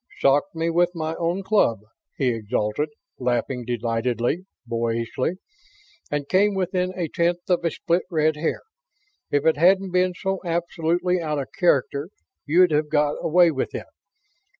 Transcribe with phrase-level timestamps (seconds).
[0.19, 1.81] "Socked me with my own club!"
[2.17, 5.33] he exulted, laughing delightedly, boyishly.
[6.09, 8.61] "And came within a tenth of a split red hair!
[9.29, 12.09] If it hadn't been so absolutely out of character
[12.47, 13.85] you'd've got away with it.